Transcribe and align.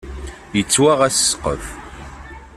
Yettwaɣ-as 0.57 1.15
ssqef. 1.21 1.65